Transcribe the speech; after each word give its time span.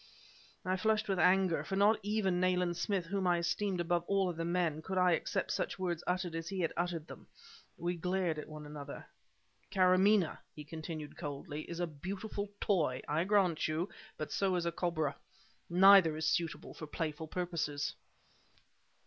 I 0.65 0.77
flushed 0.77 1.07
with 1.07 1.19
anger, 1.19 1.63
for 1.63 1.75
not 1.75 1.99
even 2.01 2.33
from 2.33 2.39
Nayland 2.39 2.75
Smith, 2.75 3.05
whom 3.05 3.27
I 3.27 3.37
esteemed 3.37 3.79
above 3.79 4.03
all 4.07 4.29
other 4.29 4.43
men, 4.43 4.81
could 4.81 4.97
I 4.97 5.11
accept 5.11 5.51
such 5.51 5.77
words 5.77 6.03
uttered 6.07 6.33
as 6.33 6.49
he 6.49 6.61
had 6.61 6.73
uttered 6.75 7.05
them. 7.05 7.27
We 7.77 7.97
glared 7.97 8.39
at 8.39 8.49
one 8.49 8.65
another. 8.65 9.05
"Karamaneh," 9.69 10.39
he 10.55 10.63
continued 10.63 11.17
coldly, 11.17 11.69
"is 11.69 11.79
a 11.79 11.85
beautiful 11.85 12.49
toy, 12.59 13.03
I 13.07 13.25
grant 13.25 13.67
you; 13.67 13.89
but 14.17 14.31
so 14.31 14.55
is 14.55 14.65
a 14.65 14.71
cobra. 14.71 15.15
Neither 15.69 16.17
is 16.17 16.25
suitable 16.25 16.73
for 16.73 16.87
playful 16.87 17.27
purposes." 17.27 17.93